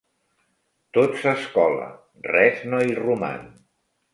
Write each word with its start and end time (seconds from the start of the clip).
Tot 0.97 1.13
s'escola, 1.25 1.91
res 2.31 2.65
no 2.73 2.81
hi 2.87 2.99
roman. 3.05 3.45